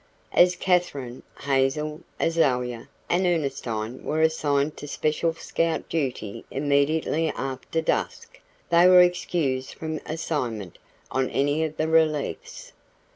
As 0.33 0.55
Katherine, 0.55 1.21
Hazel, 1.41 2.01
Azalia, 2.19 2.87
and 3.07 3.27
Ernestine 3.27 4.03
were 4.03 4.23
assigned 4.23 4.75
to 4.77 4.87
special 4.87 5.35
scout 5.35 5.87
duty 5.89 6.43
immediately 6.49 7.29
after 7.29 7.81
dusk, 7.81 8.39
they 8.71 8.87
were 8.87 9.01
excused 9.03 9.75
from 9.75 9.99
assignment 10.07 10.79
on 11.11 11.29
any 11.29 11.63
of 11.63 11.77
the 11.77 11.87
reliefs. 11.87 12.71